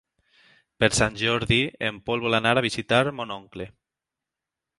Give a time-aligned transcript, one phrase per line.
[0.83, 3.69] Per Sant Jordi en Pol vol anar a visitar mon oncle.